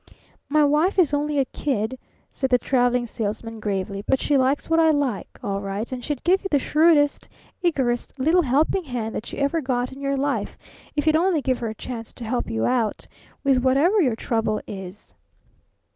[0.49, 1.99] "My wife is only a kid,"
[2.31, 6.23] said the Traveling Salesman gravely, "but she likes what I like all right and she'd
[6.23, 7.29] give you the shrewdest,
[7.61, 10.57] eagerest little 'helping hand' that you ever got in your life
[10.95, 13.05] if you'd only give her a chance to help you out
[13.43, 15.13] with whatever your trouble is."